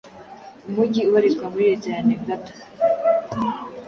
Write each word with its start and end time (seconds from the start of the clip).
umujyi 0.67 1.01
ubarizwa 1.09 1.45
muri 1.51 1.65
Leta 1.69 1.87
ya 1.95 2.01
Nevada, 2.07 2.51